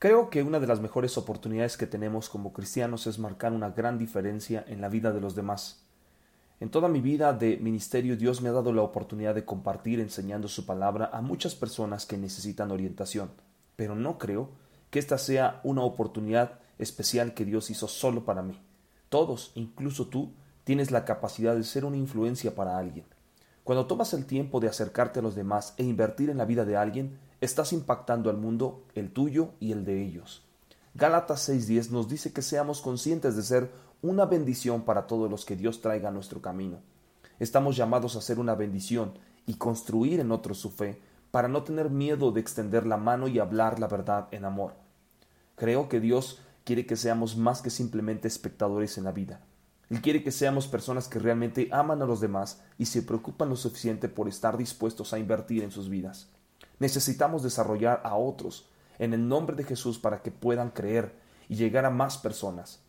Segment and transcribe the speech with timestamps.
[0.00, 3.98] Creo que una de las mejores oportunidades que tenemos como cristianos es marcar una gran
[3.98, 5.82] diferencia en la vida de los demás.
[6.60, 10.46] En toda mi vida de ministerio Dios me ha dado la oportunidad de compartir enseñando
[10.46, 13.32] su palabra a muchas personas que necesitan orientación,
[13.74, 14.50] pero no creo
[14.90, 18.56] que esta sea una oportunidad especial que Dios hizo solo para mí.
[19.08, 23.04] Todos, incluso tú, tienes la capacidad de ser una influencia para alguien.
[23.64, 26.76] Cuando tomas el tiempo de acercarte a los demás e invertir en la vida de
[26.76, 30.44] alguien, estás impactando al mundo, el tuyo y el de ellos.
[30.94, 33.70] Gálatas 6:10 nos dice que seamos conscientes de ser
[34.02, 36.80] una bendición para todos los que Dios traiga a nuestro camino.
[37.38, 39.12] Estamos llamados a ser una bendición
[39.46, 43.38] y construir en otros su fe para no tener miedo de extender la mano y
[43.38, 44.74] hablar la verdad en amor.
[45.56, 49.40] Creo que Dios quiere que seamos más que simplemente espectadores en la vida.
[49.90, 53.56] Él quiere que seamos personas que realmente aman a los demás y se preocupan lo
[53.56, 56.28] suficiente por estar dispuestos a invertir en sus vidas.
[56.78, 58.68] Necesitamos desarrollar a otros
[58.98, 61.14] en el nombre de Jesús para que puedan creer
[61.48, 62.80] y llegar a más personas.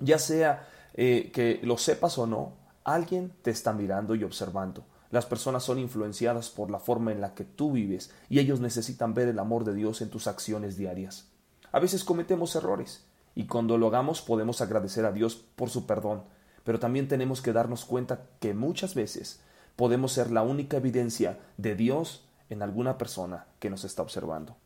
[0.00, 2.52] Ya sea eh, que lo sepas o no,
[2.84, 4.84] alguien te está mirando y observando.
[5.10, 9.14] Las personas son influenciadas por la forma en la que tú vives y ellos necesitan
[9.14, 11.28] ver el amor de Dios en tus acciones diarias.
[11.72, 13.04] A veces cometemos errores
[13.34, 16.24] y cuando lo hagamos podemos agradecer a Dios por su perdón,
[16.64, 19.40] pero también tenemos que darnos cuenta que muchas veces
[19.76, 24.56] podemos ser la única evidencia de Dios en alguna persona que nos está observando.